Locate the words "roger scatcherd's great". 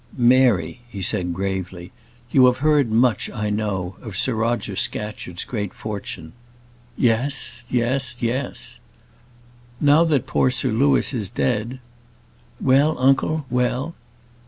4.33-5.75